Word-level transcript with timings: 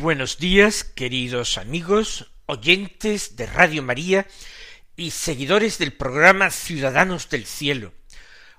Buenos 0.00 0.38
días, 0.38 0.82
queridos 0.82 1.58
amigos, 1.58 2.32
oyentes 2.46 3.36
de 3.36 3.44
Radio 3.44 3.82
María 3.82 4.26
y 4.96 5.10
seguidores 5.10 5.76
del 5.76 5.92
programa 5.92 6.50
Ciudadanos 6.50 7.28
del 7.28 7.44
Cielo, 7.44 7.92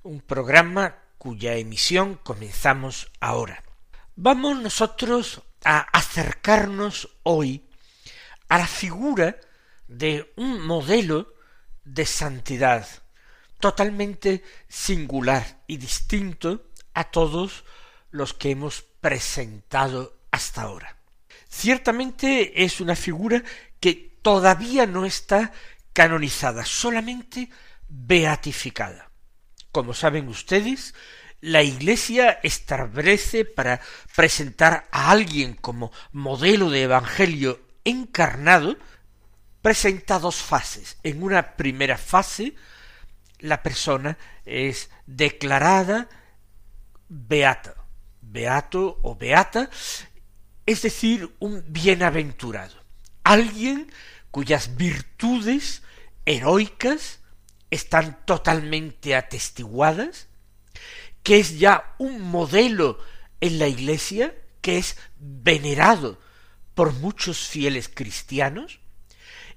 un 0.03 0.22
programa 0.22 1.00
cuya 1.17 1.56
emisión 1.56 2.19
comenzamos 2.22 3.12
ahora. 3.19 3.64
Vamos 4.16 4.59
nosotros 4.62 5.42
a 5.64 5.80
acercarnos 5.80 7.09
hoy 7.23 7.66
a 8.47 8.59
la 8.59 8.67
figura 8.67 9.38
de 9.88 10.31
un 10.36 10.62
modelo 10.62 11.34
de 11.84 12.06
santidad 12.06 12.88
totalmente 13.59 14.44
singular 14.67 15.64
y 15.66 15.78
distinto 15.78 16.67
a 16.94 17.06
todos 17.06 17.64
los 18.12 18.36
que 18.36 18.52
hemos 18.52 18.84
presentado 19.02 20.19
hasta 20.30 20.62
ahora. 20.62 21.00
Ciertamente 21.52 22.63
es 22.63 22.80
una 22.80 22.95
figura 22.95 23.44
que 23.81 23.94
todavía 24.21 24.88
no 24.88 25.05
está 25.05 25.52
canonizada, 25.91 26.66
solamente 26.66 27.49
beatificada. 27.89 29.11
Como 29.72 29.94
saben 29.94 30.29
ustedes, 30.29 30.95
la 31.41 31.61
Iglesia 31.61 32.39
establece 32.41 33.44
para 33.44 33.81
presentar 34.16 34.88
a 34.91 35.11
alguien 35.11 35.53
como 35.53 35.91
modelo 36.13 36.69
de 36.69 36.83
Evangelio 36.83 37.59
encarnado, 37.83 38.77
presenta 39.61 40.19
dos 40.19 40.38
fases. 40.38 40.97
En 41.03 41.22
una 41.22 41.57
primera 41.57 41.97
fase, 41.97 42.55
la 43.39 43.61
persona 43.61 44.17
es 44.45 44.89
declarada 45.05 46.07
beata, 47.09 47.75
beato 48.22 48.99
o 49.02 49.16
beata, 49.16 49.69
es 50.71 50.81
decir, 50.81 51.35
un 51.39 51.63
bienaventurado, 51.67 52.75
alguien 53.23 53.91
cuyas 54.31 54.77
virtudes 54.77 55.81
heroicas 56.25 57.19
están 57.69 58.25
totalmente 58.25 59.15
atestiguadas, 59.15 60.27
que 61.23 61.39
es 61.39 61.59
ya 61.59 61.95
un 61.97 62.21
modelo 62.21 62.99
en 63.41 63.59
la 63.59 63.67
Iglesia, 63.67 64.35
que 64.61 64.77
es 64.77 64.97
venerado 65.17 66.19
por 66.73 66.93
muchos 66.93 67.47
fieles 67.47 67.89
cristianos, 67.93 68.79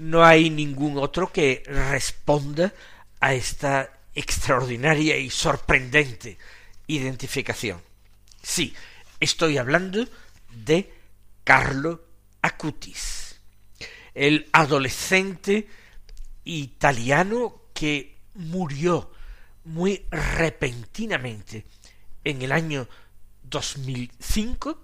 no 0.00 0.24
hay 0.24 0.48
ningún 0.48 0.96
otro 0.96 1.30
que 1.30 1.62
responda 1.66 2.72
a 3.20 3.34
esta 3.34 4.00
extraordinaria 4.14 5.18
y 5.18 5.28
sorprendente 5.28 6.38
identificación. 6.86 7.82
Sí, 8.42 8.74
estoy 9.20 9.58
hablando 9.58 10.08
de 10.54 10.90
Carlo 11.44 12.02
Acutis, 12.40 13.38
el 14.14 14.48
adolescente 14.52 15.68
italiano 16.44 17.64
que 17.74 18.16
murió 18.36 19.12
muy 19.64 20.06
repentinamente 20.10 21.66
en 22.24 22.40
el 22.40 22.52
año 22.52 22.88
2005 23.42 24.82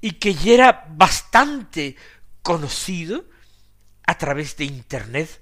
y 0.00 0.12
que 0.12 0.32
ya 0.32 0.54
era 0.54 0.86
bastante 0.88 1.94
conocido 2.42 3.26
a 4.10 4.18
través 4.18 4.56
de 4.56 4.64
Internet, 4.64 5.40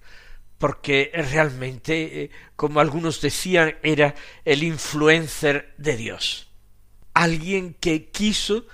porque 0.59 1.11
realmente, 1.15 2.25
eh, 2.25 2.31
como 2.55 2.81
algunos 2.81 3.23
decían, 3.23 3.79
era 3.83 4.15
el 4.45 4.63
influencer 4.63 5.75
de 5.79 5.97
Dios. 5.97 6.49
Alguien 7.15 7.73
que 7.73 8.11
quiso 8.11 8.67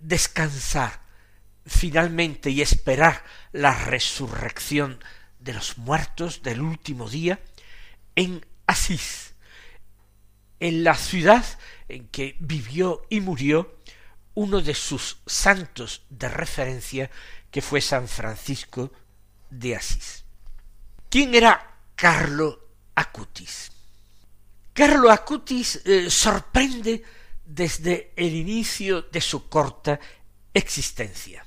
descansar 0.00 1.02
finalmente 1.66 2.48
y 2.48 2.62
esperar 2.62 3.22
la 3.52 3.74
resurrección 3.84 4.98
de 5.40 5.52
los 5.52 5.76
muertos 5.76 6.42
del 6.42 6.62
último 6.62 7.10
día 7.10 7.38
en 8.14 8.46
Asís, 8.66 9.34
en 10.58 10.84
la 10.84 10.94
ciudad 10.94 11.44
en 11.90 12.08
que 12.08 12.34
vivió 12.40 13.02
y 13.10 13.20
murió 13.20 13.76
uno 14.32 14.62
de 14.62 14.74
sus 14.74 15.18
santos 15.26 16.06
de 16.08 16.30
referencia 16.30 17.10
que 17.50 17.62
fue 17.62 17.80
San 17.80 18.08
Francisco 18.08 18.92
de 19.50 19.76
Asís. 19.76 20.24
¿Quién 21.08 21.34
era 21.34 21.78
Carlo 21.94 22.68
Acutis? 22.94 23.70
Carlo 24.72 25.10
Acutis 25.10 25.80
eh, 25.84 26.10
sorprende 26.10 27.02
desde 27.44 28.12
el 28.16 28.34
inicio 28.34 29.02
de 29.02 29.20
su 29.20 29.48
corta 29.48 29.98
existencia. 30.52 31.46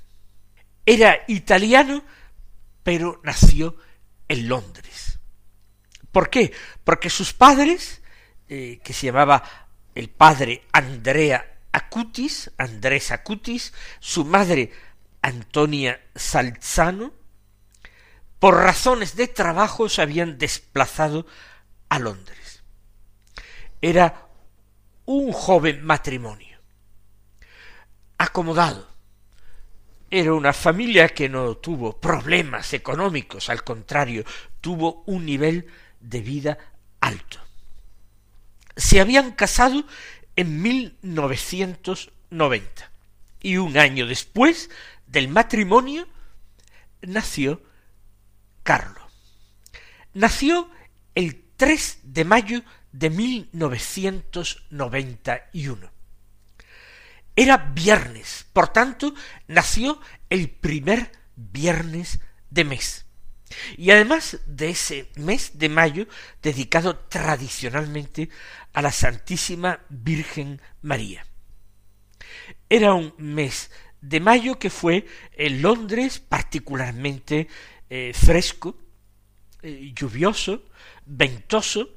Era 0.86 1.24
italiano, 1.28 2.04
pero 2.82 3.22
nació 3.24 3.76
en 4.28 4.48
Londres. 4.48 5.20
¿Por 6.12 6.30
qué? 6.30 6.52
Porque 6.84 7.10
sus 7.10 7.34
padres, 7.34 8.02
eh, 8.48 8.80
que 8.84 8.94
se 8.94 9.08
llamaba 9.08 9.44
el 9.94 10.10
padre 10.10 10.64
Andrea 10.72 11.60
Acutis, 11.72 12.52
Andrés 12.58 13.12
Acutis, 13.12 13.74
su 14.00 14.26
madre 14.26 14.72
Antonia 15.22 16.02
Salzano, 16.16 17.14
por 18.40 18.56
razones 18.56 19.16
de 19.16 19.28
trabajo 19.28 19.90
se 19.90 20.02
habían 20.02 20.38
desplazado 20.38 21.26
a 21.90 22.00
Londres. 22.00 22.64
Era 23.82 24.28
un 25.06 25.32
joven 25.32 25.84
matrimonio, 25.84 26.60
acomodado. 28.18 28.88
Era 30.12 30.34
una 30.34 30.54
familia 30.54 31.10
que 31.10 31.30
no 31.30 31.58
tuvo 31.58 32.00
problemas 32.00 32.74
económicos, 32.74 33.50
al 33.50 33.64
contrario, 33.64 34.26
tuvo 34.62 35.04
un 35.06 35.26
nivel 35.26 35.68
de 36.00 36.22
vida 36.22 36.58
alto. 37.02 37.40
Se 38.76 39.00
habían 39.00 39.34
casado 39.34 39.84
en 40.36 40.62
1990 40.62 42.92
y 43.42 43.58
un 43.58 43.78
año 43.78 44.08
después 44.08 44.70
del 45.10 45.28
matrimonio 45.28 46.08
nació 47.02 47.62
Carlo. 48.64 49.06
Nació 50.14 50.72
el 51.16 51.44
3 51.58 52.00
de 52.04 52.24
mayo 52.26 52.62
de 52.92 53.10
1991. 53.10 55.92
Era 57.36 57.58
viernes, 57.58 58.46
por 58.54 58.70
tanto, 58.70 59.16
nació 59.48 60.00
el 60.30 60.50
primer 60.50 61.12
viernes 61.36 62.20
de 62.50 62.64
mes. 62.66 63.06
Y 63.78 63.92
además 63.92 64.40
de 64.46 64.70
ese 64.70 65.10
mes 65.16 65.58
de 65.58 65.70
mayo 65.70 66.06
dedicado 66.42 66.98
tradicionalmente 66.98 68.30
a 68.74 68.84
la 68.84 68.92
Santísima 68.92 69.80
Virgen 69.90 70.62
María. 70.82 71.26
Era 72.70 72.94
un 72.94 73.14
mes 73.18 73.72
de 74.02 74.20
mayo 74.20 74.60
que 74.60 74.70
fue 74.70 75.06
en 75.34 75.62
Londres 75.62 76.20
particularmente 76.20 77.48
eh, 77.90 78.12
fresco, 78.14 78.78
eh, 79.62 79.92
lluvioso, 79.96 80.64
ventoso. 81.06 81.90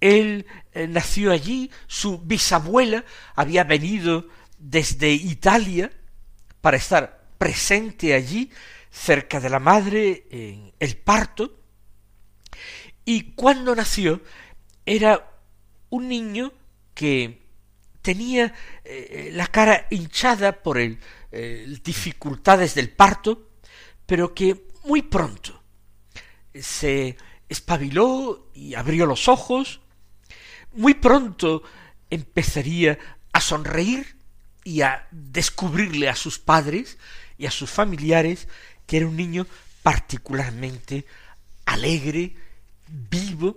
Él 0.00 0.46
eh, 0.72 0.86
nació 0.86 1.32
allí, 1.32 1.70
su 1.86 2.18
bisabuela 2.18 3.04
había 3.34 3.64
venido 3.64 4.28
desde 4.58 5.10
Italia 5.10 5.90
para 6.60 6.76
estar 6.76 7.24
presente 7.38 8.14
allí, 8.14 8.50
cerca 8.90 9.40
de 9.40 9.50
la 9.50 9.58
madre, 9.58 10.26
en 10.30 10.72
el 10.78 10.96
parto, 10.96 11.56
y 13.04 13.32
cuando 13.32 13.74
nació 13.74 14.20
era 14.84 15.30
un 15.88 16.08
niño 16.08 16.52
que 16.94 17.42
tenía 18.02 18.54
la 19.32 19.46
cara 19.46 19.86
hinchada 19.90 20.62
por 20.62 20.78
el, 20.78 20.98
dificultades 21.82 22.74
del 22.74 22.90
parto, 22.90 23.50
pero 24.06 24.34
que 24.34 24.66
muy 24.84 25.02
pronto 25.02 25.62
se 26.54 27.16
espabiló 27.48 28.50
y 28.54 28.74
abrió 28.74 29.06
los 29.06 29.28
ojos, 29.28 29.80
muy 30.72 30.94
pronto 30.94 31.62
empezaría 32.10 32.98
a 33.32 33.40
sonreír 33.40 34.16
y 34.64 34.82
a 34.82 35.06
descubrirle 35.10 36.08
a 36.08 36.16
sus 36.16 36.38
padres 36.38 36.98
y 37.38 37.46
a 37.46 37.50
sus 37.50 37.70
familiares 37.70 38.48
que 38.86 38.98
era 38.98 39.06
un 39.06 39.16
niño 39.16 39.46
particularmente 39.82 41.06
alegre, 41.64 42.34
vivo, 42.88 43.56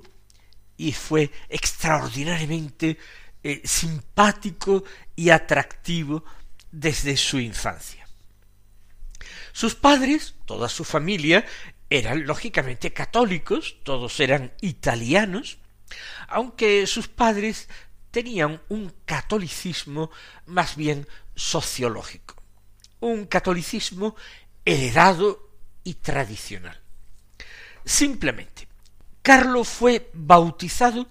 y 0.78 0.94
fue 0.94 1.32
extraordinariamente 1.50 2.98
eh, 3.44 3.62
simpático 3.66 4.84
y 5.16 5.30
atractivo 5.30 6.24
desde 6.72 7.18
su 7.18 7.40
infancia. 7.40 8.08
Sus 9.52 9.76
padres, 9.76 10.36
toda 10.46 10.70
su 10.70 10.84
familia, 10.84 11.46
eran 11.90 12.26
lógicamente 12.26 12.92
católicos, 12.92 13.78
todos 13.84 14.20
eran 14.20 14.52
italianos, 14.62 15.60
aunque 16.28 16.88
sus 16.88 17.08
padres 17.08 17.70
tenían 18.10 18.62
un 18.70 18.94
catolicismo 19.06 20.10
más 20.46 20.76
bien 20.76 21.08
sociológico, 21.36 22.36
un 23.00 23.26
catolicismo 23.26 24.16
heredado 24.66 25.50
y 25.84 25.96
tradicional. 25.96 26.80
Simplemente, 27.86 28.68
Carlo 29.22 29.64
fue 29.64 30.10
bautizado 30.14 31.08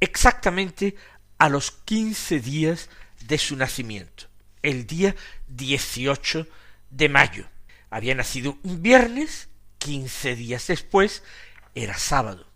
exactamente 0.00 0.96
a 1.42 1.48
los 1.48 1.72
quince 1.72 2.38
días 2.38 2.88
de 3.26 3.36
su 3.36 3.56
nacimiento, 3.56 4.26
el 4.62 4.86
día 4.86 5.16
18 5.48 6.46
de 6.88 7.08
mayo, 7.08 7.48
había 7.90 8.14
nacido 8.14 8.58
un 8.62 8.80
viernes, 8.80 9.48
quince 9.78 10.36
días 10.36 10.68
después 10.68 11.24
era 11.74 11.98
sábado. 11.98 12.46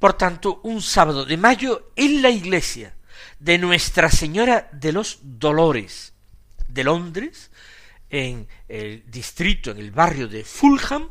Por 0.00 0.14
tanto, 0.14 0.60
un 0.64 0.82
sábado 0.82 1.24
de 1.24 1.36
mayo 1.36 1.92
en 1.94 2.20
la 2.20 2.30
iglesia 2.30 2.96
de 3.38 3.58
Nuestra 3.58 4.10
Señora 4.10 4.68
de 4.72 4.90
los 4.90 5.20
Dolores 5.22 6.12
de 6.66 6.82
Londres, 6.82 7.52
en 8.10 8.48
el 8.66 9.08
distrito, 9.08 9.70
en 9.70 9.78
el 9.78 9.92
barrio 9.92 10.26
de 10.26 10.42
Fulham, 10.42 11.10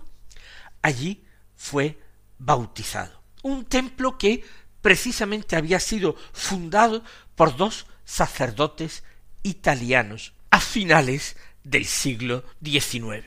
allí 0.81 1.23
fue 1.55 1.97
bautizado. 2.39 3.23
Un 3.43 3.63
templo 3.63 4.17
que 4.17 4.43
precisamente 4.81 5.55
había 5.55 5.79
sido 5.79 6.15
fundado 6.33 7.03
por 7.35 7.55
dos 7.55 7.85
sacerdotes 8.05 9.03
italianos 9.43 10.33
a 10.49 10.59
finales 10.59 11.35
del 11.63 11.85
siglo 11.85 12.43
XIX. 12.63 13.25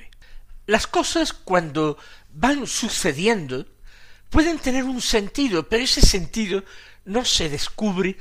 Las 0.67 0.87
cosas 0.87 1.33
cuando 1.33 1.99
van 2.33 2.67
sucediendo 2.67 3.67
pueden 4.31 4.59
tener 4.59 4.85
un 4.85 5.00
sentido, 5.00 5.69
pero 5.69 5.85
ese 5.85 6.00
sentido 6.00 6.64
no 7.05 7.25
se 7.25 7.49
descubre 7.49 8.17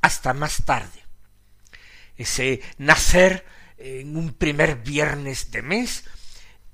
hasta 0.00 0.34
más 0.34 0.64
tarde. 0.64 1.04
Ese 2.16 2.60
nacer 2.78 3.44
en 3.78 4.16
un 4.16 4.32
primer 4.32 4.76
viernes 4.76 5.50
de 5.50 5.62
mes, 5.62 6.04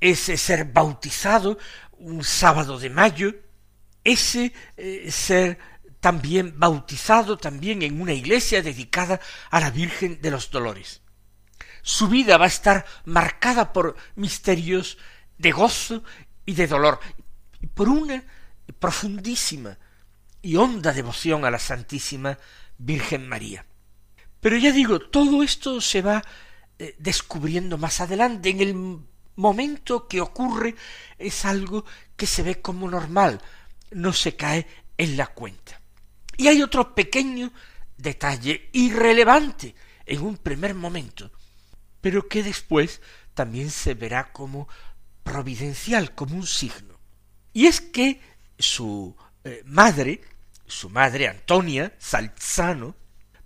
ese 0.00 0.36
ser 0.36 0.66
bautizado 0.66 1.58
un 1.92 2.24
sábado 2.24 2.78
de 2.78 2.90
mayo, 2.90 3.34
ese 4.04 4.52
eh, 4.76 5.10
ser 5.10 5.58
también 6.02 6.58
bautizado 6.58 7.38
también 7.38 7.82
en 7.82 8.00
una 8.00 8.12
iglesia 8.12 8.60
dedicada 8.60 9.20
a 9.50 9.60
la 9.60 9.70
Virgen 9.70 10.20
de 10.20 10.32
los 10.32 10.50
Dolores. 10.50 11.00
Su 11.80 12.08
vida 12.08 12.38
va 12.38 12.46
a 12.46 12.48
estar 12.48 12.84
marcada 13.04 13.72
por 13.72 13.94
misterios 14.16 14.98
de 15.38 15.52
gozo 15.52 16.02
y 16.44 16.54
de 16.54 16.66
dolor, 16.66 16.98
y 17.60 17.68
por 17.68 17.88
una 17.88 18.24
profundísima 18.80 19.78
y 20.42 20.56
honda 20.56 20.92
devoción 20.92 21.44
a 21.44 21.52
la 21.52 21.60
Santísima 21.60 22.36
Virgen 22.78 23.28
María. 23.28 23.64
Pero 24.40 24.56
ya 24.56 24.72
digo, 24.72 24.98
todo 24.98 25.44
esto 25.44 25.80
se 25.80 26.02
va 26.02 26.20
eh, 26.80 26.96
descubriendo 26.98 27.78
más 27.78 28.00
adelante. 28.00 28.50
En 28.50 28.60
el 28.60 28.74
momento 29.36 30.08
que 30.08 30.20
ocurre 30.20 30.74
es 31.16 31.44
algo 31.44 31.84
que 32.16 32.26
se 32.26 32.42
ve 32.42 32.60
como 32.60 32.90
normal, 32.90 33.40
no 33.92 34.12
se 34.12 34.34
cae 34.34 34.66
en 34.98 35.16
la 35.16 35.28
cuenta. 35.28 35.81
Y 36.36 36.48
hay 36.48 36.62
otro 36.62 36.94
pequeño 36.94 37.52
detalle 37.96 38.68
irrelevante 38.72 39.74
en 40.06 40.22
un 40.22 40.36
primer 40.36 40.74
momento, 40.74 41.30
pero 42.00 42.28
que 42.28 42.42
después 42.42 43.00
también 43.34 43.70
se 43.70 43.94
verá 43.94 44.32
como 44.32 44.68
providencial, 45.22 46.14
como 46.14 46.36
un 46.36 46.46
signo. 46.46 46.98
Y 47.52 47.66
es 47.66 47.80
que 47.80 48.20
su 48.58 49.16
eh, 49.44 49.62
madre, 49.66 50.20
su 50.66 50.90
madre 50.90 51.28
Antonia 51.28 51.92
Salzano, 51.98 52.96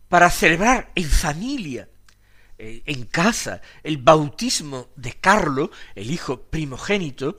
para 0.09 0.31
celebrar 0.31 0.93
en 0.95 1.09
familia, 1.09 1.89
eh, 2.59 2.83
en 2.87 3.05
casa, 3.07 3.61
el 3.83 3.99
bautismo 3.99 4.89
de 4.97 5.13
Carlo, 5.15 5.71
el 5.95 6.11
hijo 6.11 6.43
primogénito, 6.43 7.39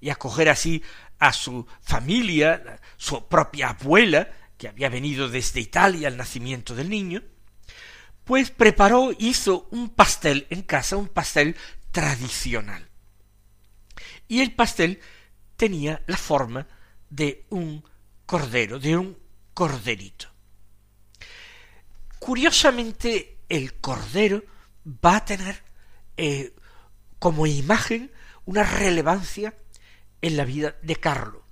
y 0.00 0.10
acoger 0.10 0.48
así 0.48 0.82
a 1.18 1.32
su 1.32 1.66
familia, 1.80 2.80
su 2.96 3.26
propia 3.26 3.70
abuela, 3.70 4.28
que 4.58 4.68
había 4.68 4.90
venido 4.90 5.28
desde 5.28 5.60
Italia 5.60 6.08
al 6.08 6.18
nacimiento 6.18 6.74
del 6.74 6.90
niño, 6.90 7.22
pues 8.24 8.50
preparó, 8.50 9.12
hizo 9.18 9.68
un 9.70 9.88
pastel 9.88 10.46
en 10.50 10.62
casa, 10.62 10.98
un 10.98 11.08
pastel 11.08 11.56
tradicional 11.90 12.88
y 14.28 14.42
el 14.42 14.54
pastel 14.54 15.00
tenía 15.56 16.02
la 16.06 16.16
forma 16.16 16.66
de 17.10 17.46
un 17.48 17.82
cordero, 18.26 18.78
de 18.78 18.96
un 18.96 19.18
corderito. 19.54 20.28
Curiosamente, 22.18 23.38
el 23.48 23.74
cordero 23.80 24.42
va 24.86 25.16
a 25.16 25.24
tener 25.24 25.62
eh, 26.16 26.54
como 27.18 27.46
imagen 27.46 28.12
una 28.44 28.62
relevancia 28.62 29.54
en 30.20 30.36
la 30.36 30.44
vida 30.44 30.76
de 30.82 30.96
Carlo. 30.96 31.44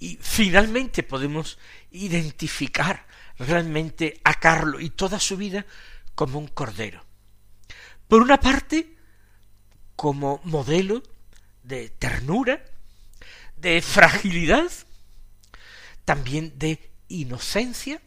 Y 0.00 0.18
finalmente 0.20 1.02
podemos 1.02 1.58
identificar 1.90 3.06
realmente 3.38 4.20
a 4.24 4.34
Carlo 4.34 4.80
y 4.80 4.90
toda 4.90 5.20
su 5.20 5.36
vida 5.36 5.66
como 6.14 6.38
un 6.38 6.48
cordero. 6.48 7.04
Por 8.08 8.22
una 8.22 8.40
parte, 8.40 8.96
como 9.94 10.40
modelo 10.44 11.02
de 11.62 11.90
ternura, 11.90 12.64
de 13.56 13.82
fragilidad, 13.82 14.70
también 16.06 16.58
de 16.58 16.90
inocencia. 17.08 18.00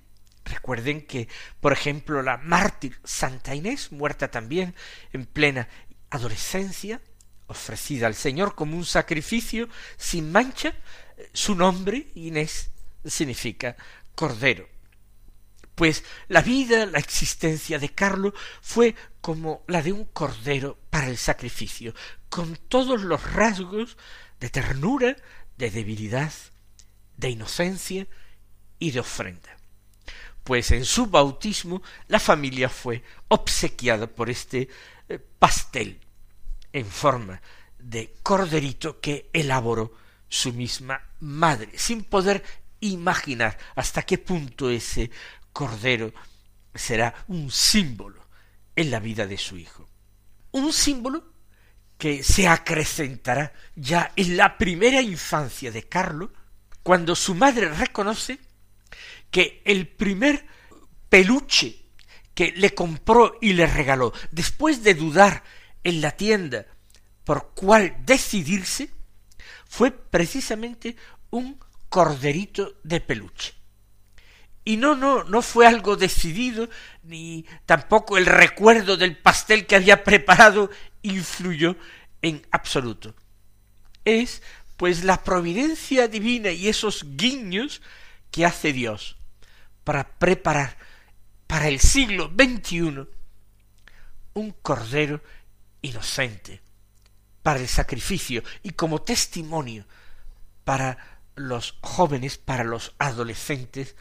Recuerden 0.45 1.05
que, 1.05 1.27
por 1.61 1.71
ejemplo, 1.71 2.21
la 2.23 2.37
mártir 2.37 2.99
Santa 3.03 3.53
Inés, 3.53 3.91
muerta 3.91 4.31
también 4.31 4.73
en 5.13 5.25
plena 5.25 5.69
adolescencia, 6.09 6.99
ofrecida 7.47 8.07
al 8.07 8.15
Señor 8.15 8.55
como 8.55 8.75
un 8.75 8.85
sacrificio 8.85 9.69
sin 9.97 10.31
mancha, 10.31 10.73
su 11.33 11.55
nombre, 11.55 12.07
Inés, 12.15 12.71
significa 13.05 13.75
cordero. 14.15 14.67
Pues 15.75 16.03
la 16.27 16.41
vida, 16.41 16.85
la 16.85 16.99
existencia 16.99 17.79
de 17.79 17.89
Carlo 17.89 18.33
fue 18.61 18.95
como 19.21 19.63
la 19.67 19.81
de 19.81 19.91
un 19.91 20.05
cordero 20.05 20.77
para 20.89 21.07
el 21.07 21.17
sacrificio, 21.17 21.95
con 22.29 22.55
todos 22.67 23.01
los 23.01 23.23
rasgos 23.33 23.97
de 24.39 24.49
ternura, 24.49 25.15
de 25.57 25.71
debilidad, 25.71 26.31
de 27.17 27.29
inocencia 27.29 28.07
y 28.77 28.91
de 28.91 28.99
ofrenda. 28.99 29.57
Pues 30.43 30.71
en 30.71 30.85
su 30.85 31.07
bautismo 31.07 31.81
la 32.07 32.19
familia 32.19 32.69
fue 32.69 33.01
obsequiada 33.29 34.07
por 34.07 34.29
este 34.29 34.67
eh, 35.07 35.19
pastel 35.39 35.99
en 36.73 36.85
forma 36.85 37.41
de 37.79 38.15
corderito 38.21 38.99
que 38.99 39.29
elaboró 39.33 39.93
su 40.27 40.51
misma 40.53 41.01
madre, 41.23 41.71
sin 41.75 42.03
poder 42.03 42.43
imaginar 42.79 43.57
hasta 43.75 44.03
qué 44.03 44.17
punto 44.17 44.69
ese 44.69 45.09
cordero 45.51 46.13
será 46.75 47.13
un 47.27 47.49
símbolo 47.49 48.27
en 48.75 48.91
la 48.91 48.99
vida 48.99 49.25
de 49.25 49.37
su 49.37 49.57
hijo. 49.57 49.89
Un 50.51 50.73
símbolo 50.73 51.33
que 51.97 52.23
se 52.23 52.47
acrecentará 52.47 53.53
ya 53.75 54.11
en 54.15 54.35
la 54.35 54.57
primera 54.57 55.01
infancia 55.01 55.71
de 55.71 55.83
Carlos, 55.83 56.31
cuando 56.81 57.15
su 57.15 57.33
madre 57.33 57.69
reconoce 57.69 58.39
que 59.31 59.61
el 59.65 59.87
primer 59.87 60.45
peluche 61.09 61.83
que 62.33 62.51
le 62.51 62.73
compró 62.73 63.37
y 63.41 63.53
le 63.53 63.67
regaló, 63.67 64.11
después 64.31 64.83
de 64.83 64.95
dudar 64.95 65.43
en 65.83 66.01
la 66.01 66.11
tienda 66.11 66.65
por 67.23 67.53
cuál 67.53 67.95
decidirse, 68.05 68.89
fue 69.73 69.89
precisamente 69.89 70.95
un 71.31 71.59
corderito 71.89 72.75
de 72.83 73.01
peluche. 73.01 73.55
Y 74.63 74.77
no, 74.77 74.95
no, 74.95 75.23
no 75.23 75.41
fue 75.41 75.65
algo 75.65 75.95
decidido, 75.95 76.69
ni 77.01 77.47
tampoco 77.65 78.19
el 78.19 78.27
recuerdo 78.27 78.97
del 78.97 79.17
pastel 79.17 79.65
que 79.65 79.75
había 79.75 80.03
preparado 80.03 80.69
influyó 81.01 81.75
en 82.21 82.45
absoluto. 82.51 83.15
Es 84.05 84.43
pues 84.77 85.03
la 85.03 85.23
providencia 85.23 86.07
divina 86.07 86.51
y 86.51 86.67
esos 86.67 87.07
guiños 87.17 87.81
que 88.29 88.45
hace 88.45 88.73
Dios 88.73 89.17
para 89.83 90.07
preparar 90.19 90.77
para 91.47 91.67
el 91.67 91.79
siglo 91.79 92.31
XXI 92.37 93.07
un 94.35 94.51
cordero 94.61 95.23
inocente 95.81 96.61
para 97.43 97.59
el 97.59 97.67
sacrificio 97.67 98.41
y 98.63 98.71
como 98.71 99.01
testimonio 99.01 99.85
para 100.63 100.97
los 101.35 101.77
jóvenes, 101.81 102.37
para 102.37 102.63
los 102.63 102.93
adolescentes 102.97 103.95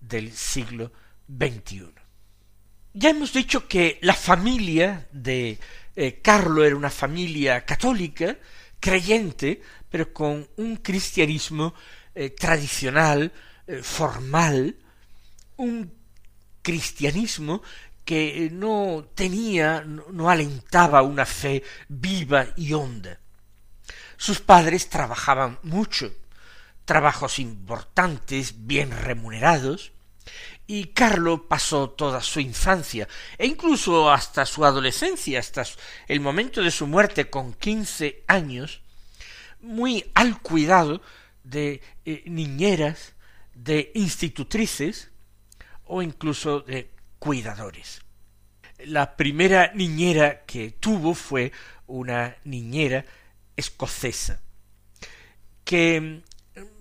del 0.00 0.32
siglo 0.32 0.92
XXI. 1.28 1.92
Ya 2.92 3.10
hemos 3.10 3.32
dicho 3.32 3.66
que 3.66 3.98
la 4.02 4.14
familia 4.14 5.08
de 5.12 5.58
eh, 5.96 6.20
Carlo 6.22 6.64
era 6.64 6.76
una 6.76 6.90
familia 6.90 7.64
católica, 7.64 8.38
creyente, 8.78 9.60
pero 9.90 10.12
con 10.12 10.48
un 10.56 10.76
cristianismo 10.76 11.74
eh, 12.14 12.30
tradicional, 12.30 13.32
eh, 13.66 13.80
formal, 13.82 14.76
un 15.56 15.92
cristianismo 16.62 17.62
que 18.04 18.50
no 18.52 19.08
tenía, 19.14 19.82
no 19.84 20.30
alentaba 20.30 21.02
una 21.02 21.26
fe 21.26 21.62
viva 21.88 22.46
y 22.56 22.72
honda. 22.72 23.18
Sus 24.16 24.40
padres 24.40 24.88
trabajaban 24.88 25.58
mucho, 25.62 26.12
trabajos 26.84 27.38
importantes, 27.38 28.66
bien 28.66 28.90
remunerados, 28.90 29.92
y 30.66 30.86
Carlo 30.86 31.46
pasó 31.46 31.90
toda 31.90 32.22
su 32.22 32.40
infancia 32.40 33.06
e 33.36 33.46
incluso 33.46 34.10
hasta 34.10 34.46
su 34.46 34.64
adolescencia, 34.64 35.38
hasta 35.38 35.64
el 36.08 36.20
momento 36.20 36.62
de 36.62 36.70
su 36.70 36.86
muerte 36.86 37.28
con 37.28 37.52
quince 37.52 38.24
años, 38.26 38.80
muy 39.60 40.10
al 40.14 40.40
cuidado 40.40 41.02
de 41.42 41.82
eh, 42.04 42.22
niñeras, 42.26 43.12
de 43.54 43.92
institutrices 43.94 45.10
o 45.84 46.02
incluso 46.02 46.60
de 46.60 46.93
cuidadores. 47.24 48.02
La 48.84 49.16
primera 49.16 49.72
niñera 49.74 50.44
que 50.44 50.72
tuvo 50.72 51.14
fue 51.14 51.52
una 51.86 52.36
niñera 52.44 53.02
escocesa, 53.56 54.42
que 55.64 56.20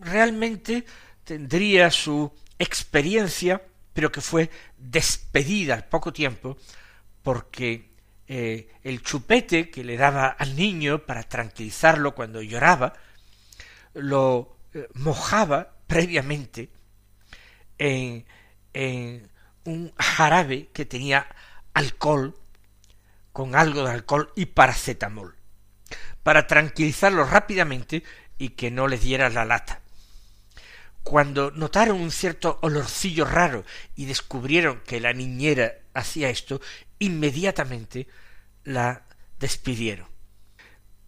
realmente 0.01 0.83
tendría 1.23 1.89
su 1.91 2.29
experiencia, 2.59 3.61
pero 3.93 4.11
que 4.11 4.19
fue 4.19 4.49
despedida 4.77 5.75
al 5.75 5.85
poco 5.85 6.11
tiempo 6.11 6.57
porque 7.21 7.91
eh, 8.27 8.67
el 8.83 9.01
chupete 9.01 9.69
que 9.69 9.85
le 9.85 9.95
daba 9.95 10.27
al 10.27 10.57
niño 10.57 11.05
para 11.05 11.23
tranquilizarlo 11.23 12.13
cuando 12.15 12.41
lloraba, 12.41 12.91
lo 13.93 14.57
eh, 14.73 14.89
mojaba 14.95 15.77
previamente 15.87 16.69
en, 17.77 18.25
en 18.73 19.31
un 19.65 19.93
jarabe 19.97 20.69
que 20.73 20.85
tenía 20.85 21.27
alcohol, 21.73 22.35
con 23.31 23.55
algo 23.55 23.83
de 23.83 23.91
alcohol 23.91 24.31
y 24.35 24.45
paracetamol, 24.47 25.35
para 26.21 26.47
tranquilizarlo 26.47 27.25
rápidamente 27.25 28.03
y 28.37 28.49
que 28.49 28.71
no 28.71 28.87
le 28.87 28.97
diera 28.97 29.29
la 29.29 29.45
lata. 29.45 29.81
Cuando 31.03 31.51
notaron 31.51 31.99
un 31.99 32.11
cierto 32.11 32.59
olorcillo 32.61 33.25
raro 33.25 33.65
y 33.95 34.05
descubrieron 34.05 34.81
que 34.85 35.01
la 35.01 35.13
niñera 35.13 35.73
hacía 35.93 36.29
esto, 36.29 36.61
inmediatamente 36.99 38.07
la 38.63 39.03
despidieron. 39.39 40.07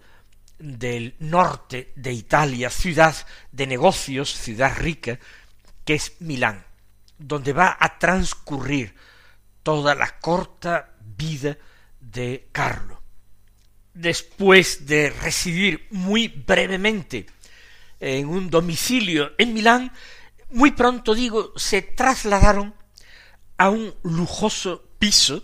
del 0.58 1.14
norte 1.18 1.92
de 1.96 2.12
Italia, 2.12 2.70
ciudad 2.70 3.14
de 3.52 3.66
negocios, 3.66 4.32
ciudad 4.32 4.76
rica, 4.78 5.18
que 5.84 5.94
es 5.94 6.14
Milán, 6.20 6.64
donde 7.18 7.52
va 7.52 7.76
a 7.78 7.98
transcurrir 7.98 8.94
toda 9.62 9.94
la 9.94 10.18
corta 10.18 10.94
vida 11.00 11.56
de 12.00 12.48
Carlo. 12.52 13.02
Después 13.92 14.86
de 14.86 15.10
residir 15.10 15.86
muy 15.90 16.28
brevemente 16.28 17.26
en 18.00 18.28
un 18.28 18.50
domicilio 18.50 19.32
en 19.38 19.54
Milán, 19.54 19.92
muy 20.50 20.72
pronto 20.72 21.14
digo, 21.14 21.52
se 21.56 21.82
trasladaron 21.82 22.74
a 23.58 23.70
un 23.70 23.94
lujoso 24.02 24.90
piso 24.98 25.42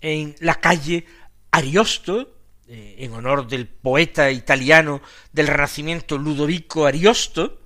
en 0.00 0.34
la 0.40 0.56
calle 0.56 1.06
Ariosto, 1.50 2.36
eh, 2.68 2.96
en 2.98 3.12
honor 3.12 3.46
del 3.46 3.66
poeta 3.66 4.30
italiano 4.30 5.02
del 5.32 5.48
Renacimiento 5.48 6.16
Ludovico 6.16 6.86
Ariosto, 6.86 7.60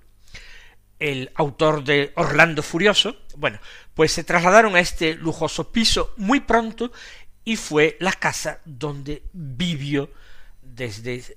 el 0.99 1.31
autor 1.35 1.85
de 1.85 2.13
Orlando 2.17 2.63
Furioso, 2.63 3.17
bueno, 3.37 3.59
Pues 3.95 4.13
se 4.13 4.25
trasladaron 4.25 4.75
a 4.75 4.81
este 4.81 5.15
lujoso 5.15 5.71
piso 5.71 6.15
muy 6.17 6.41
pronto 6.41 6.91
y 7.45 7.57
fue 7.57 7.97
la 8.01 8.13
casa 8.13 8.61
donde 8.65 9.23
vivió 9.33 10.11
desde 10.63 11.37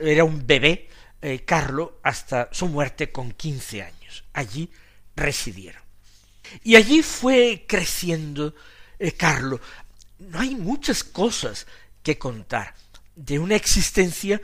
era 0.00 0.24
un 0.24 0.46
bebé 0.46 0.88
eh, 1.22 1.40
Carlo 1.44 2.00
hasta 2.02 2.48
su 2.52 2.68
muerte 2.68 3.10
con 3.10 3.32
quince 3.32 3.82
años. 3.82 3.95
Allí 4.32 4.70
residieron. 5.14 5.82
Y 6.62 6.76
allí 6.76 7.02
fue 7.02 7.64
creciendo 7.68 8.54
eh, 8.98 9.12
Carlo. 9.12 9.60
No 10.18 10.40
hay 10.40 10.54
muchas 10.54 11.04
cosas 11.04 11.66
que 12.02 12.18
contar 12.18 12.74
de 13.14 13.38
una 13.38 13.56
existencia 13.56 14.40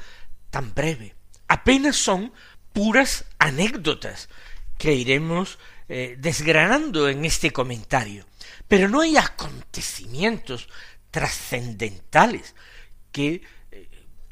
tan 0.50 0.74
breve. 0.74 1.14
Apenas 1.48 1.96
son 1.96 2.32
puras 2.72 3.24
anécdotas 3.38 4.28
que 4.78 4.94
iremos 4.94 5.58
eh, 5.88 6.16
desgranando 6.18 7.08
en 7.08 7.24
este 7.24 7.52
comentario. 7.52 8.24
Pero 8.66 8.88
no 8.88 9.00
hay 9.02 9.16
acontecimientos 9.16 10.68
trascendentales 11.10 12.54
que 13.12 13.42
eh, 13.70 13.88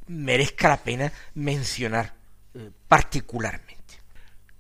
merezca 0.07 0.69
la 0.69 0.83
pena 0.83 1.13
mencionar 1.35 2.15
eh, 2.55 2.71
particularmente. 2.89 3.80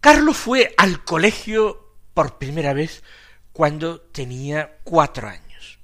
Carlos 0.00 0.36
fue 0.36 0.74
al 0.78 1.04
colegio 1.04 1.96
por 2.14 2.38
primera 2.38 2.72
vez 2.72 3.02
cuando 3.52 4.00
tenía 4.00 4.78
cuatro 4.84 5.28
años. 5.28 5.78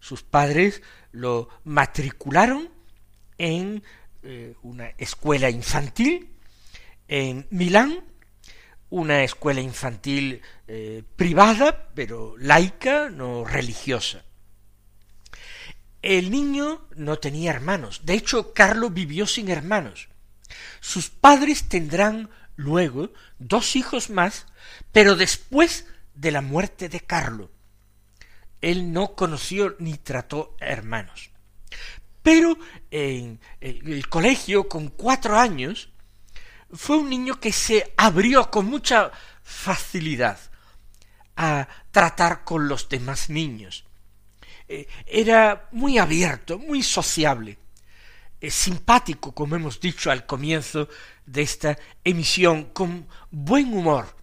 Sus 0.00 0.22
padres 0.22 0.82
lo 1.12 1.48
matricularon 1.64 2.70
en 3.38 3.82
una 4.62 4.88
escuela 4.98 5.50
infantil 5.50 6.36
en 7.08 7.46
Milán, 7.50 8.04
una 8.90 9.22
escuela 9.22 9.60
infantil 9.60 10.42
eh, 10.66 11.02
privada, 11.16 11.88
pero 11.94 12.36
laica, 12.38 13.10
no 13.10 13.44
religiosa. 13.44 14.22
El 16.02 16.30
niño 16.30 16.86
no 16.94 17.18
tenía 17.18 17.50
hermanos. 17.50 18.02
De 18.04 18.14
hecho, 18.14 18.52
Carlos 18.52 18.94
vivió 18.94 19.26
sin 19.26 19.48
hermanos. 19.48 20.08
Sus 20.80 21.10
padres 21.10 21.68
tendrán 21.68 22.30
luego 22.56 23.10
dos 23.38 23.76
hijos 23.76 24.10
más, 24.10 24.46
pero 24.92 25.14
después 25.14 25.86
de 26.14 26.30
la 26.32 26.40
muerte 26.40 26.88
de 26.88 27.00
Carlos. 27.00 27.50
Él 28.60 28.92
no 28.92 29.14
conoció 29.14 29.76
ni 29.78 29.98
trató 29.98 30.56
hermanos. 30.58 31.30
Pero 32.22 32.58
en 32.90 33.38
el 33.60 34.08
colegio, 34.08 34.68
con 34.68 34.88
cuatro 34.88 35.38
años, 35.38 35.90
fue 36.72 36.96
un 36.96 37.08
niño 37.08 37.38
que 37.38 37.52
se 37.52 37.92
abrió 37.96 38.50
con 38.50 38.66
mucha 38.66 39.12
facilidad 39.44 40.38
a 41.36 41.68
tratar 41.92 42.42
con 42.42 42.66
los 42.66 42.88
demás 42.88 43.30
niños. 43.30 43.84
Eh, 44.68 44.88
era 45.06 45.68
muy 45.70 45.98
abierto, 45.98 46.58
muy 46.58 46.82
sociable, 46.82 47.58
simpático, 48.40 49.32
como 49.32 49.56
hemos 49.56 49.80
dicho 49.80 50.10
al 50.10 50.26
comienzo 50.26 50.88
de 51.26 51.42
esta 51.42 51.78
emisión, 52.04 52.70
con 52.72 53.06
buen 53.30 53.72
humor. 53.74 54.16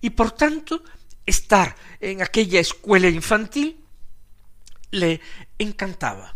Y 0.00 0.10
por 0.10 0.32
tanto, 0.32 0.82
estar 1.26 1.74
en 2.00 2.22
aquella 2.22 2.60
escuela 2.60 3.08
infantil 3.08 3.84
le 4.90 5.20
encantaba. 5.58 6.34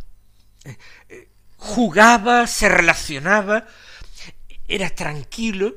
Eh, 1.09 1.29
jugaba, 1.57 2.47
se 2.47 2.69
relacionaba 2.69 3.67
era 4.69 4.91
tranquilo, 4.91 5.75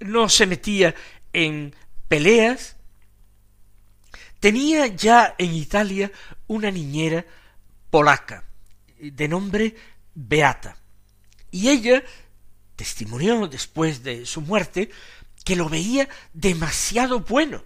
no 0.00 0.28
se 0.28 0.46
metía 0.46 0.94
en 1.32 1.74
peleas, 2.08 2.76
tenía 4.40 4.86
ya 4.86 5.34
en 5.38 5.54
Italia 5.54 6.10
una 6.46 6.70
niñera 6.70 7.24
polaca 7.90 8.44
de 8.98 9.28
nombre 9.28 9.74
Beata, 10.14 10.76
y 11.50 11.68
ella 11.68 12.02
testimonió 12.82 13.46
después 13.46 14.02
de 14.02 14.26
su 14.26 14.40
muerte 14.40 14.90
que 15.44 15.54
lo 15.54 15.68
veía 15.68 16.08
demasiado 16.32 17.20
bueno, 17.20 17.62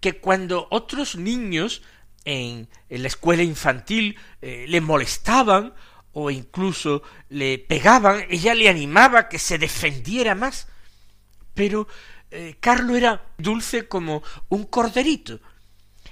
que 0.00 0.20
cuando 0.20 0.68
otros 0.70 1.16
niños 1.16 1.80
en, 2.26 2.68
la 2.90 3.08
escuela 3.08 3.42
infantil 3.42 4.18
eh, 4.42 4.66
le 4.68 4.82
molestaban 4.82 5.72
o 6.12 6.30
incluso 6.30 7.02
le 7.30 7.58
pegaban, 7.58 8.26
ella 8.28 8.52
le 8.54 8.68
animaba 8.68 9.30
que 9.30 9.38
se 9.38 9.56
defendiera 9.56 10.34
más. 10.34 10.68
Pero 11.54 11.88
eh, 12.30 12.56
Carlo 12.60 12.96
era 12.96 13.32
dulce 13.38 13.88
como 13.88 14.22
un 14.50 14.64
corderito 14.64 15.40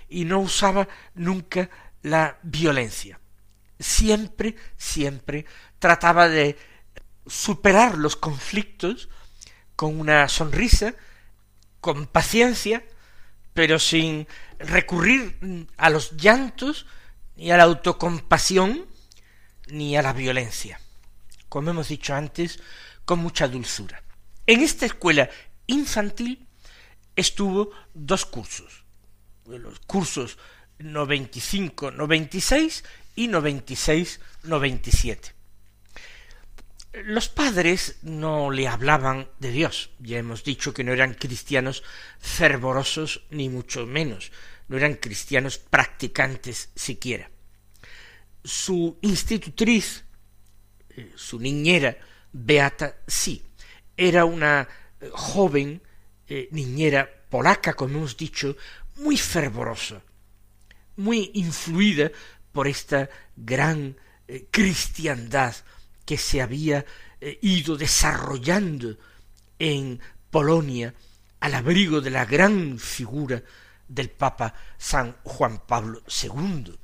y 0.08 0.24
no 0.24 0.40
usaba 0.40 0.88
nunca 1.14 1.68
la 2.00 2.38
violencia. 2.42 3.20
Siempre, 3.78 4.56
siempre 4.78 5.44
trataba 5.78 6.30
de 6.30 6.56
superar 7.26 7.98
los 7.98 8.16
conflictos 8.16 9.08
con 9.74 9.98
una 10.00 10.28
sonrisa, 10.28 10.94
con 11.80 12.06
paciencia, 12.06 12.84
pero 13.52 13.78
sin 13.78 14.26
recurrir 14.58 15.68
a 15.76 15.90
los 15.90 16.16
llantos 16.16 16.86
y 17.36 17.50
a 17.50 17.56
la 17.56 17.64
autocompasión, 17.64 18.86
ni 19.68 19.96
a 19.96 20.02
la 20.02 20.12
violencia. 20.12 20.80
Como 21.48 21.70
hemos 21.70 21.88
dicho 21.88 22.14
antes, 22.14 22.60
con 23.04 23.18
mucha 23.18 23.48
dulzura. 23.48 24.02
En 24.46 24.60
esta 24.60 24.86
escuela 24.86 25.28
infantil 25.66 26.46
estuvo 27.14 27.70
dos 27.94 28.24
cursos. 28.26 28.84
Los 29.46 29.80
cursos 29.80 30.38
95, 30.78 31.90
96 31.90 32.84
y 33.16 33.28
96, 33.28 34.20
97. 34.42 35.35
Los 37.04 37.28
padres 37.28 37.98
no 38.02 38.50
le 38.50 38.68
hablaban 38.68 39.28
de 39.38 39.50
Dios. 39.50 39.90
Ya 39.98 40.18
hemos 40.18 40.44
dicho 40.44 40.72
que 40.72 40.84
no 40.84 40.92
eran 40.92 41.14
cristianos 41.14 41.82
fervorosos 42.18 43.26
ni 43.30 43.48
mucho 43.48 43.86
menos. 43.86 44.32
No 44.68 44.76
eran 44.76 44.94
cristianos 44.94 45.58
practicantes 45.58 46.70
siquiera 46.74 47.30
su 48.46 48.96
institutriz, 49.02 50.04
eh, 50.90 51.12
su 51.16 51.38
niñera, 51.40 51.96
Beata, 52.32 52.96
sí, 53.06 53.42
era 53.96 54.24
una 54.24 54.68
eh, 55.00 55.10
joven 55.12 55.82
eh, 56.28 56.48
niñera 56.52 57.08
polaca, 57.28 57.74
como 57.74 57.98
hemos 57.98 58.16
dicho, 58.16 58.56
muy 58.96 59.16
fervorosa, 59.16 60.02
muy 60.96 61.32
influida 61.34 62.10
por 62.52 62.68
esta 62.68 63.10
gran 63.36 63.96
cristiandad 64.50 65.54
que 66.06 66.16
se 66.16 66.40
había 66.40 66.86
ido 67.42 67.76
desarrollando 67.76 68.96
en 69.58 70.00
Polonia 70.30 70.94
al 71.40 71.54
abrigo 71.54 72.00
de 72.00 72.10
la 72.10 72.24
gran 72.24 72.78
figura 72.78 73.42
del 73.88 74.10
Papa 74.10 74.54
San 74.78 75.16
Juan 75.22 75.62
Pablo 75.66 76.02
II. 76.22 76.74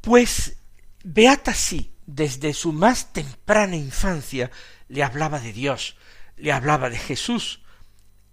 Pues 0.00 0.56
Beata 1.02 1.54
sí, 1.54 1.92
desde 2.06 2.52
su 2.52 2.72
más 2.72 3.12
temprana 3.12 3.76
infancia 3.76 4.50
le 4.88 5.02
hablaba 5.02 5.40
de 5.40 5.52
Dios, 5.52 5.96
le 6.36 6.52
hablaba 6.52 6.90
de 6.90 6.98
Jesús, 6.98 7.62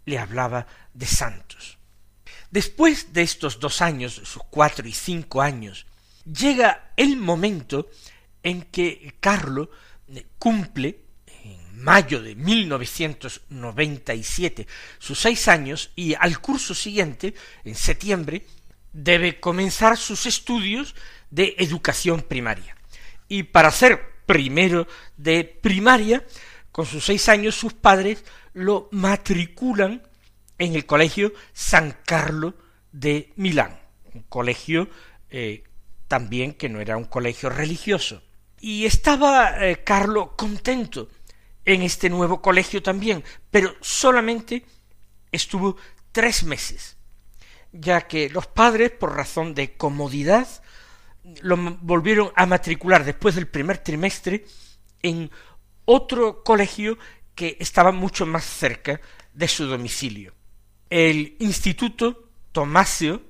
le 0.05 0.19
hablaba 0.19 0.67
de 0.93 1.05
santos. 1.05 1.77
Después 2.49 3.13
de 3.13 3.23
estos 3.23 3.59
dos 3.59 3.81
años, 3.81 4.13
sus 4.13 4.43
cuatro 4.49 4.87
y 4.87 4.93
cinco 4.93 5.41
años, 5.41 5.85
llega 6.25 6.91
el 6.95 7.17
momento 7.17 7.89
en 8.43 8.63
que 8.63 9.15
Carlo 9.19 9.69
cumple 10.37 10.99
en 11.27 11.83
mayo 11.83 12.21
de 12.21 12.35
1997 12.35 14.67
sus 14.99 15.19
seis 15.19 15.47
años 15.47 15.91
y 15.95 16.15
al 16.15 16.39
curso 16.39 16.73
siguiente, 16.73 17.33
en 17.63 17.75
septiembre, 17.75 18.43
debe 18.93 19.39
comenzar 19.39 19.97
sus 19.97 20.25
estudios 20.25 20.95
de 21.29 21.55
educación 21.59 22.21
primaria. 22.21 22.75
Y 23.27 23.43
para 23.43 23.71
ser 23.71 24.01
primero 24.25 24.87
de 25.17 25.43
primaria, 25.43 26.25
con 26.71 26.85
sus 26.85 27.05
seis 27.05 27.27
años 27.29 27.55
sus 27.55 27.73
padres 27.73 28.23
lo 28.53 28.89
matriculan 28.91 30.03
en 30.57 30.75
el 30.75 30.85
colegio 30.85 31.33
San 31.53 31.97
Carlo 32.05 32.55
de 32.91 33.33
Milán, 33.35 33.79
un 34.13 34.23
colegio 34.23 34.89
eh, 35.29 35.63
también 36.07 36.53
que 36.53 36.69
no 36.69 36.79
era 36.79 36.97
un 36.97 37.05
colegio 37.05 37.49
religioso. 37.49 38.23
Y 38.67 38.85
estaba 38.85 39.65
eh, 39.65 39.81
Carlo 39.81 40.35
contento 40.35 41.07
en 41.63 41.83
este 41.83 42.09
nuevo 42.09 42.41
colegio 42.41 42.83
también, 42.83 43.23
pero 43.49 43.73
solamente 43.79 44.65
estuvo 45.31 45.77
tres 46.11 46.43
meses, 46.43 46.97
ya 47.71 48.01
que 48.01 48.29
los 48.29 48.45
padres, 48.47 48.91
por 48.91 49.15
razón 49.15 49.55
de 49.55 49.77
comodidad, 49.77 50.49
lo 51.43 51.55
volvieron 51.79 52.33
a 52.35 52.45
matricular 52.45 53.05
después 53.05 53.35
del 53.35 53.47
primer 53.47 53.77
trimestre 53.77 54.43
en 55.01 55.31
otro 55.85 56.43
colegio 56.43 56.97
que 57.35 57.55
estaba 57.61 57.93
mucho 57.93 58.25
más 58.25 58.43
cerca 58.43 58.99
de 59.33 59.47
su 59.47 59.65
domicilio. 59.65 60.33
El 60.89 61.37
Instituto 61.39 62.31
Tomasio 62.51 63.21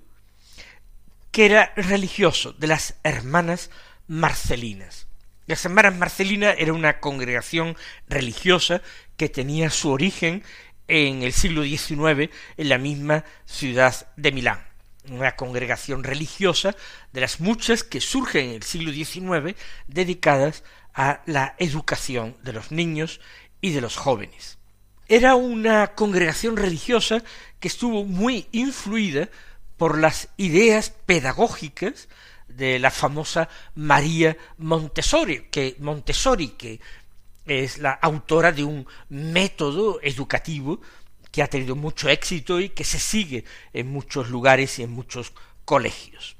que 1.29 1.45
era 1.45 1.73
religioso 1.75 2.53
de 2.53 2.65
las 2.65 2.95
hermanas 3.03 3.69
marcelinas. 4.07 5.06
Las 5.47 5.63
hermanas 5.63 5.95
marcelinas 5.95 6.55
era 6.57 6.73
una 6.73 6.99
congregación 6.99 7.77
religiosa 8.09 8.81
que 9.15 9.29
tenía 9.29 9.69
su 9.69 9.89
origen 9.89 10.43
en 10.89 11.23
el 11.23 11.31
siglo 11.31 11.63
XIX 11.63 12.29
en 12.57 12.69
la 12.69 12.77
misma 12.77 13.23
ciudad 13.45 14.09
de 14.17 14.33
Milán. 14.33 14.67
Una 15.09 15.37
congregación 15.37 16.03
religiosa 16.03 16.75
de 17.13 17.21
las 17.21 17.39
muchas 17.39 17.85
que 17.85 18.01
surgen 18.01 18.49
en 18.49 18.55
el 18.55 18.63
siglo 18.63 18.91
XIX 18.91 19.55
dedicadas 19.87 20.65
a 20.93 21.21
la 21.25 21.55
educación 21.59 22.35
de 22.43 22.51
los 22.51 22.73
niños 22.73 23.21
y 23.61 23.71
de 23.71 23.79
los 23.79 23.95
jóvenes. 23.95 24.57
Era 25.07 25.35
una 25.35 25.95
congregación 25.95 26.57
religiosa 26.57 27.23
que 27.61 27.69
estuvo 27.69 28.03
muy 28.03 28.47
influida 28.51 29.29
por 29.77 29.97
las 29.97 30.27
ideas 30.35 30.89
pedagógicas 30.89 32.09
de 32.57 32.79
la 32.79 32.89
famosa 32.89 33.47
María 33.75 34.35
Montessori, 34.57 35.47
que 35.51 35.75
Montessori, 35.79 36.49
que 36.49 36.79
es 37.45 37.77
la 37.77 37.91
autora 37.91 38.51
de 38.51 38.63
un 38.63 38.85
método 39.09 39.99
educativo 40.01 40.81
que 41.31 41.43
ha 41.43 41.47
tenido 41.47 41.75
mucho 41.75 42.09
éxito 42.09 42.59
y 42.59 42.69
que 42.69 42.83
se 42.83 42.99
sigue 42.99 43.45
en 43.71 43.87
muchos 43.87 44.29
lugares 44.29 44.79
y 44.79 44.83
en 44.83 44.91
muchos 44.91 45.33
colegios. 45.65 46.35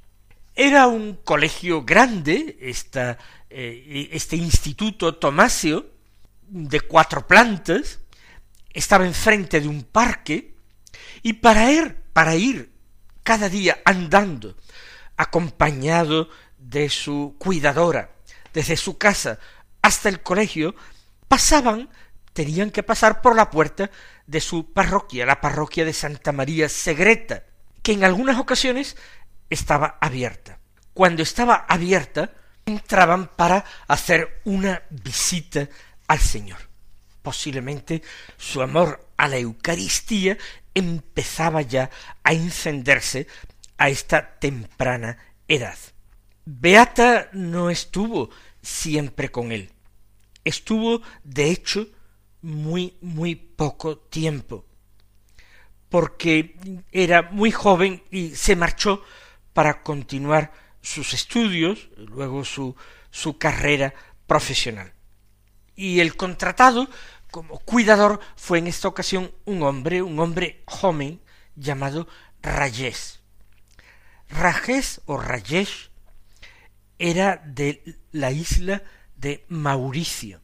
Era 0.56 0.88
un 0.88 1.18
colegio 1.24 1.84
grande, 1.84 2.58
esta, 2.60 3.20
eh, 3.50 4.10
este 4.12 4.36
instituto 4.36 5.16
Tomasio, 5.16 5.86
de 6.50 6.82
cuatro 6.82 7.28
plantas, 7.28 8.00
estaba 8.74 9.06
enfrente 9.06 9.62
de 9.62 9.68
un 9.68 9.84
parque, 9.84 10.56
y 11.22 11.34
para 11.34 11.72
ir, 11.72 11.96
para 12.12 12.36
ir 12.36 12.72
cada 13.22 13.50
día 13.50 13.80
andando, 13.86 14.56
acompañado 15.18 16.30
de 16.58 16.90
su 16.90 17.36
cuidadora, 17.38 18.12
desde 18.54 18.78
su 18.78 18.98
casa 18.98 19.40
hasta 19.82 20.10
el 20.10 20.22
colegio, 20.22 20.76
pasaban, 21.28 21.90
tenían 22.34 22.72
que 22.72 22.84
pasar 22.84 23.22
por 23.22 23.36
la 23.36 23.50
puerta 23.50 23.90
de 24.26 24.42
su 24.42 24.72
parroquia, 24.74 25.26
la 25.26 25.42
parroquia 25.42 25.86
de 25.86 25.94
Santa 25.94 26.32
María 26.32 26.70
Segreta, 26.70 27.44
que 27.82 27.94
en 27.94 28.04
algunas 28.04 28.38
ocasiones 28.38 28.98
estaba 29.50 29.98
abierta. 30.02 30.60
Cuando 30.94 31.24
estaba 31.24 31.66
abierta, 31.68 32.32
entraban 32.66 33.28
para 33.28 33.64
hacer 33.88 34.42
una 34.44 34.84
visita 34.90 35.70
al 36.08 36.20
Señor. 36.20 36.60
Posiblemente 37.22 38.02
su 38.38 38.62
amor 38.62 39.08
a 39.18 39.28
la 39.28 39.38
Eucaristía 39.38 40.38
empezaba 40.74 41.62
ya 41.62 41.90
a 42.24 42.34
encenderse 42.34 43.28
a 43.78 43.90
esta 43.90 44.40
temprana 44.40 45.18
edad. 45.48 45.78
Beata 46.46 47.30
no 47.34 47.70
estuvo 47.70 48.30
siempre 48.62 49.30
con 49.30 49.52
él. 49.52 49.72
Estuvo, 50.44 51.02
de 51.24 51.52
hecho, 51.52 51.88
muy, 52.42 52.98
muy 53.02 53.36
poco 53.36 53.98
tiempo, 53.98 54.66
porque 55.90 56.56
era 56.92 57.24
muy 57.24 57.52
joven 57.52 58.04
y 58.12 58.36
se 58.36 58.56
marchó 58.56 59.04
para 59.54 59.84
continuar 59.84 60.54
sus 60.82 61.14
estudios, 61.14 61.90
luego 61.98 62.46
su, 62.46 62.76
su 63.12 63.38
carrera 63.38 63.94
profesional. 64.26 64.94
Y 65.76 66.00
el 66.00 66.16
contratado 66.16 66.88
como 67.32 67.60
cuidador 67.60 68.20
fue 68.36 68.60
en 68.60 68.68
esta 68.68 68.88
ocasión 68.88 69.32
un 69.46 69.64
hombre, 69.64 70.02
un 70.02 70.20
hombre 70.20 70.64
joven 70.66 71.22
llamado 71.56 72.08
Rayés. 72.42 73.17
Rayés 74.30 75.02
o 75.06 75.18
Rayesh 75.18 75.90
era 77.00 77.42
de 77.46 78.00
la 78.12 78.32
isla 78.32 78.84
de 79.16 79.46
Mauricio 79.50 80.42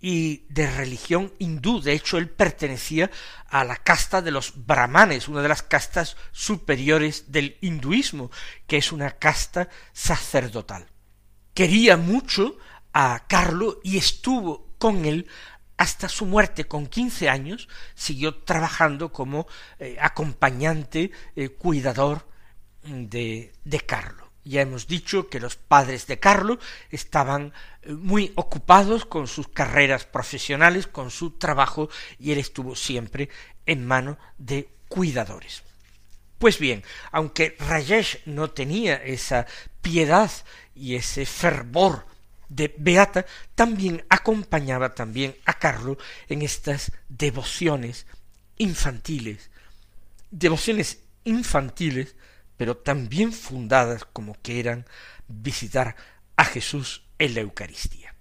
y 0.00 0.46
de 0.48 0.70
religión 0.70 1.32
hindú. 1.38 1.80
De 1.80 1.92
hecho, 1.92 2.18
él 2.18 2.30
pertenecía 2.30 3.10
a 3.48 3.64
la 3.64 3.76
casta 3.76 4.22
de 4.22 4.30
los 4.30 4.66
brahmanes, 4.66 5.28
una 5.28 5.42
de 5.42 5.48
las 5.48 5.62
castas 5.62 6.16
superiores 6.32 7.32
del 7.32 7.56
hinduismo, 7.60 8.30
que 8.66 8.76
es 8.76 8.92
una 8.92 9.12
casta 9.12 9.68
sacerdotal. 9.92 10.86
Quería 11.54 11.96
mucho 11.96 12.56
a 12.92 13.24
Carlo 13.26 13.80
y 13.82 13.96
estuvo 13.96 14.74
con 14.78 15.04
él 15.04 15.26
hasta 15.76 16.08
su 16.08 16.26
muerte 16.26 16.64
con 16.66 16.86
quince 16.86 17.28
años, 17.28 17.68
siguió 17.94 18.42
trabajando 18.42 19.12
como 19.12 19.46
eh, 19.78 19.96
acompañante, 20.00 21.12
eh, 21.36 21.50
cuidador 21.50 22.28
de, 22.84 23.52
de 23.64 23.80
Carlo. 23.80 24.28
Ya 24.44 24.62
hemos 24.62 24.86
dicho 24.86 25.28
que 25.28 25.40
los 25.40 25.56
padres 25.56 26.06
de 26.06 26.18
Carlo 26.18 26.58
estaban 26.90 27.52
eh, 27.82 27.92
muy 27.92 28.32
ocupados 28.34 29.04
con 29.04 29.26
sus 29.26 29.48
carreras 29.48 30.04
profesionales, 30.04 30.86
con 30.86 31.10
su 31.10 31.32
trabajo, 31.32 31.90
y 32.18 32.32
él 32.32 32.38
estuvo 32.38 32.74
siempre 32.74 33.28
en 33.66 33.86
mano 33.86 34.18
de 34.38 34.68
cuidadores. 34.88 35.62
Pues 36.38 36.58
bien, 36.58 36.82
aunque 37.10 37.56
Rajesh 37.58 38.20
no 38.24 38.50
tenía 38.50 38.94
esa 38.96 39.46
piedad 39.82 40.30
y 40.74 40.94
ese 40.94 41.26
fervor 41.26 42.06
de 42.48 42.74
Beata 42.78 43.26
también 43.54 44.04
acompañaba 44.08 44.94
también 44.94 45.36
a 45.44 45.54
Carlo 45.54 45.98
en 46.28 46.42
estas 46.42 46.92
devociones 47.08 48.06
infantiles, 48.56 49.50
devociones 50.30 51.00
infantiles, 51.24 52.14
pero 52.58 52.76
también 52.76 53.32
fundadas 53.32 54.04
como 54.04 54.36
que 54.42 54.60
eran 54.60 54.84
visitar 55.28 55.96
a 56.36 56.44
Jesús 56.44 57.04
en 57.18 57.34
la 57.34 57.40
Eucaristía. 57.40 58.14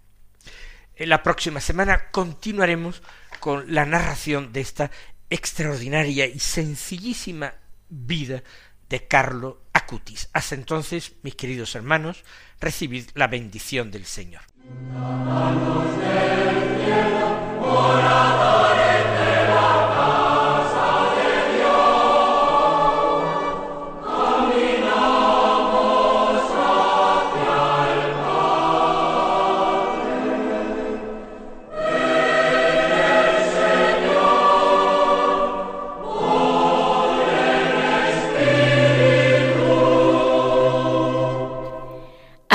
En 0.95 1.09
la 1.09 1.21
próxima 1.21 1.59
semana 1.59 2.09
continuaremos 2.11 3.03
con 3.41 3.73
la 3.73 3.85
narración 3.85 4.53
de 4.53 4.61
esta 4.61 4.91
extraordinaria 5.29 6.25
y 6.25 6.39
sencillísima 6.39 7.53
vida 7.89 8.43
de 8.89 9.07
Carlo 9.07 9.63
Acutis. 9.73 10.29
Hasta 10.33 10.55
entonces, 10.55 11.13
mis 11.23 11.35
queridos 11.35 11.75
hermanos, 11.75 12.23
recibid 12.59 13.09
la 13.13 13.27
bendición 13.27 13.91
del 13.91 14.05
Señor. 14.05 14.41